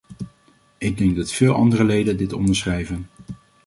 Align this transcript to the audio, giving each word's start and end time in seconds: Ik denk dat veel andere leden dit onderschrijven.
Ik 0.77 0.97
denk 0.97 1.15
dat 1.15 1.31
veel 1.33 1.53
andere 1.53 1.83
leden 1.83 2.17
dit 2.17 2.33
onderschrijven. 2.33 3.05